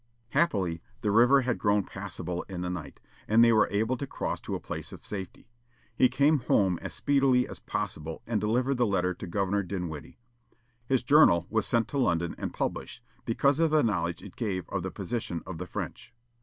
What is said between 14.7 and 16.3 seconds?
the position of the French.